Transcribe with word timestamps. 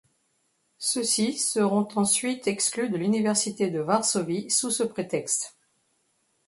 Ceux-ci 0.79 1.37
seront 1.37 1.87
ensuite 1.95 2.47
exclus 2.47 2.89
de 2.89 2.97
l'université 2.97 3.69
de 3.69 3.79
Varsovie 3.81 4.49
sous 4.49 4.71
ce 4.71 4.81
prétexte. 4.81 5.55